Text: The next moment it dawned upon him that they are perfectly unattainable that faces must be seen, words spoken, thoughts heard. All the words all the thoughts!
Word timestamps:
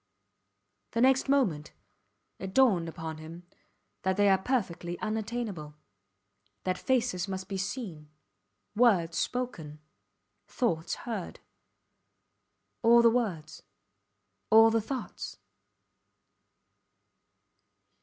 The 0.93 1.01
next 1.01 1.29
moment 1.29 1.73
it 2.39 2.55
dawned 2.55 2.89
upon 2.89 3.19
him 3.19 3.45
that 4.01 4.17
they 4.17 4.29
are 4.29 4.37
perfectly 4.39 4.97
unattainable 4.97 5.75
that 6.63 6.79
faces 6.79 7.27
must 7.27 7.47
be 7.47 7.57
seen, 7.57 8.09
words 8.75 9.15
spoken, 9.19 9.79
thoughts 10.47 10.95
heard. 11.05 11.39
All 12.81 13.03
the 13.03 13.11
words 13.11 13.61
all 14.49 14.71
the 14.71 14.81
thoughts! 14.81 15.37